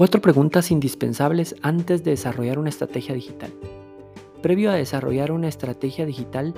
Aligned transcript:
Cuatro 0.00 0.22
preguntas 0.22 0.70
indispensables 0.70 1.56
antes 1.60 2.02
de 2.02 2.12
desarrollar 2.12 2.58
una 2.58 2.70
estrategia 2.70 3.14
digital. 3.14 3.52
Previo 4.40 4.70
a 4.70 4.74
desarrollar 4.74 5.30
una 5.30 5.46
estrategia 5.46 6.06
digital, 6.06 6.54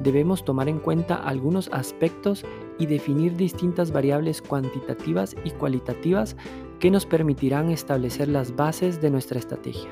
debemos 0.00 0.46
tomar 0.46 0.70
en 0.70 0.78
cuenta 0.78 1.16
algunos 1.16 1.68
aspectos 1.74 2.42
y 2.78 2.86
definir 2.86 3.36
distintas 3.36 3.92
variables 3.92 4.40
cuantitativas 4.40 5.36
y 5.44 5.50
cualitativas 5.50 6.38
que 6.80 6.90
nos 6.90 7.04
permitirán 7.04 7.70
establecer 7.70 8.28
las 8.28 8.56
bases 8.56 9.02
de 9.02 9.10
nuestra 9.10 9.38
estrategia. 9.38 9.90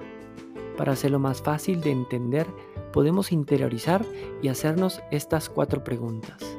Para 0.78 0.92
hacerlo 0.92 1.18
más 1.18 1.42
fácil 1.42 1.82
de 1.82 1.90
entender, 1.90 2.46
podemos 2.90 3.32
interiorizar 3.32 4.02
y 4.40 4.48
hacernos 4.48 5.02
estas 5.10 5.50
cuatro 5.50 5.84
preguntas. 5.84 6.56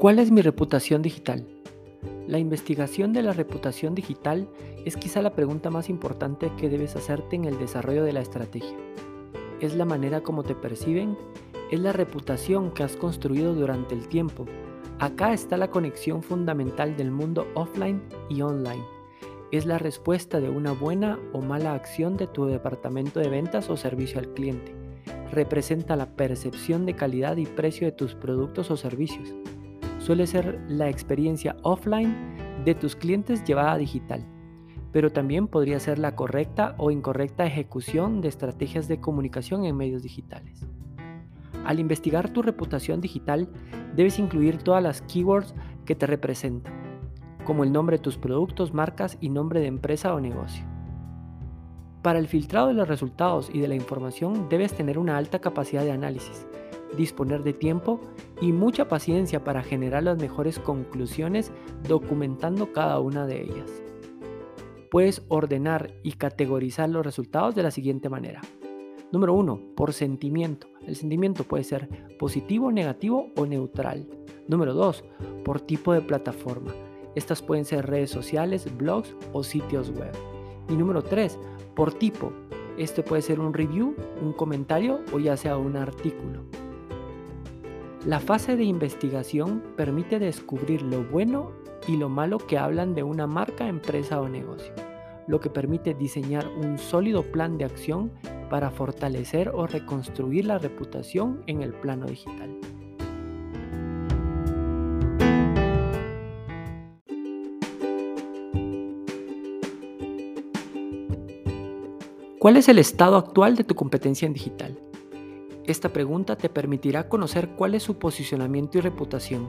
¿Cuál 0.00 0.18
es 0.18 0.30
mi 0.30 0.40
reputación 0.40 1.02
digital? 1.02 1.46
La 2.26 2.38
investigación 2.38 3.12
de 3.12 3.20
la 3.20 3.34
reputación 3.34 3.94
digital 3.94 4.48
es 4.86 4.96
quizá 4.96 5.20
la 5.20 5.34
pregunta 5.34 5.68
más 5.68 5.90
importante 5.90 6.50
que 6.56 6.70
debes 6.70 6.96
hacerte 6.96 7.36
en 7.36 7.44
el 7.44 7.58
desarrollo 7.58 8.02
de 8.02 8.14
la 8.14 8.22
estrategia. 8.22 8.78
Es 9.60 9.74
la 9.74 9.84
manera 9.84 10.22
como 10.22 10.42
te 10.42 10.54
perciben, 10.54 11.18
es 11.70 11.80
la 11.80 11.92
reputación 11.92 12.70
que 12.70 12.82
has 12.82 12.96
construido 12.96 13.54
durante 13.54 13.94
el 13.94 14.08
tiempo. 14.08 14.46
Acá 15.00 15.34
está 15.34 15.58
la 15.58 15.68
conexión 15.68 16.22
fundamental 16.22 16.96
del 16.96 17.10
mundo 17.10 17.46
offline 17.52 18.00
y 18.30 18.40
online. 18.40 18.86
Es 19.52 19.66
la 19.66 19.76
respuesta 19.76 20.40
de 20.40 20.48
una 20.48 20.72
buena 20.72 21.18
o 21.34 21.42
mala 21.42 21.74
acción 21.74 22.16
de 22.16 22.26
tu 22.26 22.46
departamento 22.46 23.20
de 23.20 23.28
ventas 23.28 23.68
o 23.68 23.76
servicio 23.76 24.18
al 24.18 24.32
cliente. 24.32 24.74
Representa 25.30 25.94
la 25.94 26.06
percepción 26.16 26.86
de 26.86 26.96
calidad 26.96 27.36
y 27.36 27.44
precio 27.44 27.86
de 27.86 27.92
tus 27.92 28.14
productos 28.14 28.70
o 28.70 28.78
servicios 28.78 29.34
suele 30.00 30.26
ser 30.26 30.60
la 30.68 30.88
experiencia 30.88 31.56
offline 31.62 32.16
de 32.64 32.74
tus 32.74 32.96
clientes 32.96 33.44
llevada 33.44 33.76
digital, 33.76 34.26
pero 34.92 35.12
también 35.12 35.46
podría 35.46 35.78
ser 35.78 35.98
la 35.98 36.16
correcta 36.16 36.74
o 36.78 36.90
incorrecta 36.90 37.46
ejecución 37.46 38.20
de 38.20 38.28
estrategias 38.28 38.88
de 38.88 39.00
comunicación 39.00 39.64
en 39.64 39.76
medios 39.76 40.02
digitales. 40.02 40.66
Al 41.64 41.78
investigar 41.78 42.30
tu 42.30 42.42
reputación 42.42 43.00
digital, 43.00 43.48
debes 43.94 44.18
incluir 44.18 44.58
todas 44.58 44.82
las 44.82 45.02
keywords 45.02 45.54
que 45.84 45.94
te 45.94 46.06
representan, 46.06 46.72
como 47.44 47.62
el 47.62 47.72
nombre 47.72 47.98
de 47.98 48.02
tus 48.02 48.16
productos, 48.16 48.72
marcas 48.72 49.18
y 49.20 49.28
nombre 49.28 49.60
de 49.60 49.66
empresa 49.66 50.14
o 50.14 50.20
negocio. 50.20 50.64
Para 52.02 52.18
el 52.18 52.28
filtrado 52.28 52.68
de 52.68 52.74
los 52.74 52.88
resultados 52.88 53.50
y 53.52 53.60
de 53.60 53.68
la 53.68 53.74
información 53.74 54.48
debes 54.48 54.72
tener 54.72 54.98
una 54.98 55.18
alta 55.18 55.40
capacidad 55.40 55.84
de 55.84 55.92
análisis, 55.92 56.46
disponer 56.96 57.42
de 57.42 57.52
tiempo 57.52 58.00
y 58.40 58.52
mucha 58.52 58.88
paciencia 58.88 59.44
para 59.44 59.62
generar 59.62 60.02
las 60.02 60.18
mejores 60.18 60.58
conclusiones 60.58 61.52
documentando 61.88 62.72
cada 62.72 62.98
una 63.00 63.26
de 63.26 63.42
ellas. 63.42 63.82
Puedes 64.90 65.22
ordenar 65.28 65.94
y 66.02 66.12
categorizar 66.12 66.88
los 66.88 67.04
resultados 67.04 67.54
de 67.54 67.62
la 67.62 67.70
siguiente 67.70 68.08
manera. 68.08 68.40
Número 69.12 69.34
1. 69.34 69.74
Por 69.76 69.92
sentimiento. 69.92 70.68
El 70.86 70.96
sentimiento 70.96 71.44
puede 71.44 71.64
ser 71.64 71.88
positivo, 72.18 72.72
negativo 72.72 73.28
o 73.36 73.46
neutral. 73.46 74.08
Número 74.48 74.74
2. 74.74 75.04
Por 75.44 75.60
tipo 75.60 75.92
de 75.92 76.00
plataforma. 76.00 76.72
Estas 77.14 77.42
pueden 77.42 77.64
ser 77.64 77.86
redes 77.86 78.10
sociales, 78.10 78.66
blogs 78.76 79.14
o 79.32 79.42
sitios 79.42 79.90
web. 79.90 80.12
Y 80.68 80.74
número 80.74 81.02
3. 81.02 81.38
Por 81.74 81.92
tipo. 81.92 82.32
Este 82.78 83.02
puede 83.02 83.22
ser 83.22 83.40
un 83.40 83.52
review, 83.52 83.94
un 84.22 84.32
comentario 84.32 85.00
o 85.12 85.18
ya 85.18 85.36
sea 85.36 85.56
un 85.56 85.76
artículo. 85.76 86.44
La 88.06 88.18
fase 88.18 88.56
de 88.56 88.64
investigación 88.64 89.62
permite 89.76 90.18
descubrir 90.18 90.80
lo 90.80 91.04
bueno 91.04 91.52
y 91.86 91.98
lo 91.98 92.08
malo 92.08 92.38
que 92.38 92.56
hablan 92.56 92.94
de 92.94 93.02
una 93.02 93.26
marca, 93.26 93.68
empresa 93.68 94.22
o 94.22 94.28
negocio, 94.28 94.72
lo 95.26 95.38
que 95.38 95.50
permite 95.50 95.92
diseñar 95.92 96.48
un 96.48 96.78
sólido 96.78 97.22
plan 97.30 97.58
de 97.58 97.66
acción 97.66 98.10
para 98.48 98.70
fortalecer 98.70 99.50
o 99.50 99.66
reconstruir 99.66 100.46
la 100.46 100.56
reputación 100.56 101.42
en 101.46 101.60
el 101.60 101.74
plano 101.74 102.06
digital. 102.06 102.58
¿Cuál 112.38 112.56
es 112.56 112.70
el 112.70 112.78
estado 112.78 113.18
actual 113.18 113.56
de 113.56 113.64
tu 113.64 113.74
competencia 113.74 114.24
en 114.24 114.32
digital? 114.32 114.69
Esta 115.70 115.92
pregunta 115.92 116.34
te 116.34 116.48
permitirá 116.48 117.08
conocer 117.08 117.50
cuál 117.50 117.76
es 117.76 117.84
su 117.84 117.96
posicionamiento 117.96 118.76
y 118.76 118.80
reputación, 118.80 119.48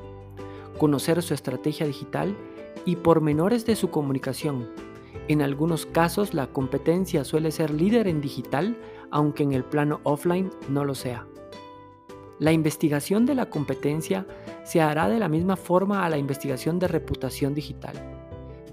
conocer 0.77 1.19
su 1.23 1.33
estrategia 1.33 1.87
digital 1.87 2.37
y 2.85 2.97
pormenores 2.97 3.65
de 3.65 3.75
su 3.75 3.89
comunicación. 3.89 4.69
En 5.27 5.41
algunos 5.41 5.87
casos 5.87 6.35
la 6.35 6.45
competencia 6.45 7.23
suele 7.23 7.49
ser 7.49 7.71
líder 7.71 8.07
en 8.07 8.21
digital, 8.21 8.77
aunque 9.09 9.41
en 9.41 9.53
el 9.53 9.63
plano 9.63 9.99
offline 10.03 10.51
no 10.69 10.85
lo 10.85 10.93
sea. 10.93 11.25
La 12.37 12.51
investigación 12.51 13.25
de 13.25 13.33
la 13.33 13.49
competencia 13.49 14.27
se 14.63 14.79
hará 14.79 15.09
de 15.09 15.17
la 15.17 15.27
misma 15.27 15.55
forma 15.55 16.05
a 16.05 16.09
la 16.11 16.19
investigación 16.19 16.77
de 16.77 16.87
reputación 16.87 17.55
digital. 17.55 17.95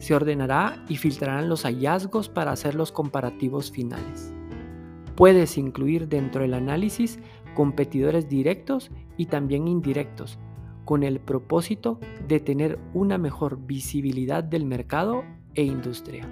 Se 0.01 0.15
ordenará 0.15 0.85
y 0.87 0.99
filtrarán 0.99 1.49
los 1.49 1.63
hallazgos 1.63 2.29
para 2.29 2.53
hacer 2.53 2.75
los 2.75 2.93
comparativos 2.93 3.71
finales. 3.71 4.35
Puedes 5.19 5.59
incluir 5.59 6.07
dentro 6.07 6.43
del 6.43 6.55
análisis 6.55 7.19
competidores 7.59 8.29
directos 8.29 8.93
y 9.17 9.27
también 9.27 9.67
indirectos, 9.67 10.39
con 10.85 11.03
el 11.03 11.19
propósito 11.19 11.99
de 12.29 12.39
tener 12.39 12.79
una 12.95 13.19
mejor 13.19 13.67
visibilidad 13.67 14.45
del 14.45 14.65
mercado 14.65 15.25
e 15.57 15.65
industria. 15.65 16.23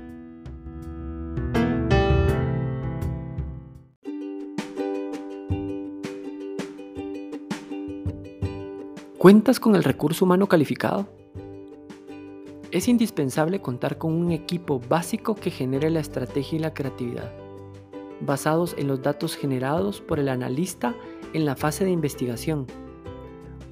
¿Cuentas 9.19 9.59
con 9.59 9.75
el 9.75 9.83
recurso 9.83 10.25
humano 10.25 10.47
calificado? 10.47 11.09
Es 12.71 12.87
indispensable 12.87 13.61
contar 13.61 13.99
con 13.99 14.13
un 14.13 14.31
equipo 14.31 14.79
básico 14.79 15.35
que 15.35 15.51
genere 15.51 15.91
la 15.91 15.99
estrategia 15.99 16.57
y 16.57 16.61
la 16.61 16.73
creatividad 16.73 17.46
basados 18.21 18.75
en 18.79 18.89
los 18.89 19.03
datos 19.03 19.37
generados 19.37 20.01
por 20.01 20.19
el 20.19 20.29
analista 20.29 20.95
en 21.33 21.45
la 21.45 21.57
fase 21.57 21.85
de 21.85 21.91
investigación. 21.91 22.67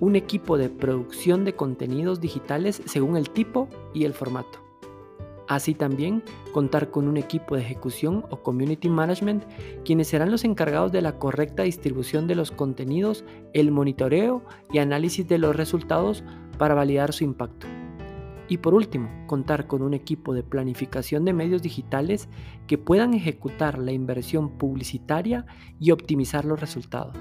Un 0.01 0.17
equipo 0.17 0.59
de 0.59 0.69
producción 0.69 1.45
de 1.45 1.55
contenidos 1.55 2.21
digitales 2.21 2.83
según 2.85 3.17
el 3.17 3.31
tipo 3.31 3.69
y 3.95 4.05
el 4.05 4.13
formato. 4.13 4.65
Así 5.47 5.75
también 5.75 6.23
contar 6.53 6.91
con 6.91 7.07
un 7.07 7.17
equipo 7.17 7.55
de 7.55 7.63
ejecución 7.63 8.25
o 8.31 8.43
community 8.43 8.89
management 8.89 9.45
quienes 9.85 10.09
serán 10.09 10.31
los 10.31 10.45
encargados 10.45 10.91
de 10.91 11.03
la 11.03 11.19
correcta 11.19 11.65
distribución 11.65 12.27
de 12.27 12.35
los 12.35 12.51
contenidos, 12.51 13.25
el 13.53 13.71
monitoreo 13.71 14.43
y 14.73 14.79
análisis 14.79 15.29
de 15.29 15.39
los 15.39 15.55
resultados 15.55 16.25
para 16.59 16.75
validar 16.75 17.13
su 17.13 17.25
impacto. 17.25 17.67
Y 18.49 18.59
por 18.59 18.75
último, 18.75 19.09
contar 19.27 19.67
con 19.67 19.83
un 19.83 19.95
equipo 19.95 20.35
de 20.35 20.43
planificación 20.43 21.25
de 21.25 21.33
medios 21.33 21.63
digitales 21.63 22.29
que 22.67 22.77
puedan 22.77 23.15
ejecutar 23.15 23.79
la 23.79 23.93
inversión 23.93 24.59
publicitaria 24.59 25.47
y 25.81 25.91
optimizar 25.93 26.45
los 26.45 26.61
resultados. 26.61 27.17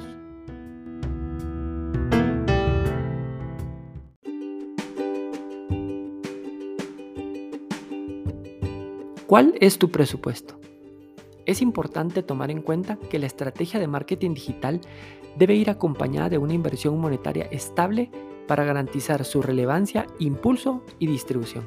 ¿Cuál 9.27 9.55
es 9.61 9.79
tu 9.79 9.89
presupuesto? 9.89 10.59
Es 11.45 11.61
importante 11.61 12.21
tomar 12.21 12.51
en 12.51 12.61
cuenta 12.61 12.97
que 12.97 13.17
la 13.17 13.25
estrategia 13.25 13.79
de 13.79 13.87
marketing 13.87 14.35
digital 14.35 14.81
debe 15.37 15.55
ir 15.55 15.69
acompañada 15.69 16.29
de 16.29 16.37
una 16.37 16.53
inversión 16.53 16.99
monetaria 16.99 17.45
estable 17.45 18.11
para 18.47 18.63
garantizar 18.63 19.25
su 19.25 19.41
relevancia, 19.41 20.07
impulso 20.19 20.81
y 20.99 21.07
distribución. 21.07 21.63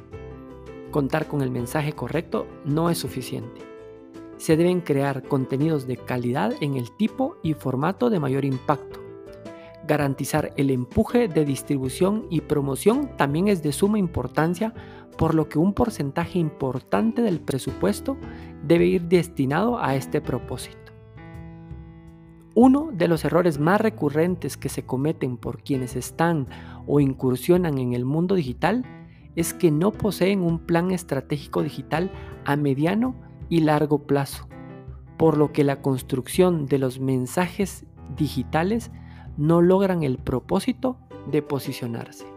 Contar 0.90 1.26
con 1.26 1.42
el 1.42 1.50
mensaje 1.50 1.92
correcto 1.92 2.46
no 2.64 2.90
es 2.90 2.98
suficiente. 2.98 3.60
Se 4.38 4.56
deben 4.56 4.80
crear 4.80 5.22
contenidos 5.22 5.86
de 5.86 5.96
calidad 5.96 6.52
en 6.60 6.76
el 6.76 6.90
tipo 6.96 7.36
y 7.42 7.54
formato 7.54 8.10
de 8.10 8.20
mayor 8.20 8.44
impacto. 8.44 9.00
Garantizar 9.86 10.52
el 10.56 10.70
empuje 10.70 11.28
de 11.28 11.44
distribución 11.44 12.26
y 12.30 12.40
promoción 12.40 13.16
también 13.16 13.48
es 13.48 13.62
de 13.62 13.72
suma 13.72 13.98
importancia, 13.98 14.74
por 15.16 15.34
lo 15.34 15.48
que 15.48 15.58
un 15.58 15.72
porcentaje 15.72 16.38
importante 16.38 17.22
del 17.22 17.40
presupuesto 17.40 18.16
debe 18.62 18.86
ir 18.86 19.02
destinado 19.02 19.78
a 19.78 19.94
este 19.94 20.20
propósito. 20.20 20.85
Uno 22.58 22.88
de 22.90 23.06
los 23.06 23.22
errores 23.26 23.60
más 23.60 23.82
recurrentes 23.82 24.56
que 24.56 24.70
se 24.70 24.82
cometen 24.82 25.36
por 25.36 25.62
quienes 25.62 25.94
están 25.94 26.46
o 26.86 27.00
incursionan 27.00 27.76
en 27.76 27.92
el 27.92 28.06
mundo 28.06 28.34
digital 28.34 28.82
es 29.34 29.52
que 29.52 29.70
no 29.70 29.92
poseen 29.92 30.40
un 30.40 30.60
plan 30.60 30.90
estratégico 30.90 31.62
digital 31.62 32.10
a 32.46 32.56
mediano 32.56 33.14
y 33.50 33.60
largo 33.60 34.06
plazo, 34.06 34.48
por 35.18 35.36
lo 35.36 35.52
que 35.52 35.64
la 35.64 35.82
construcción 35.82 36.64
de 36.64 36.78
los 36.78 36.98
mensajes 36.98 37.84
digitales 38.16 38.90
no 39.36 39.60
logran 39.60 40.02
el 40.02 40.16
propósito 40.16 40.96
de 41.30 41.42
posicionarse. 41.42 42.35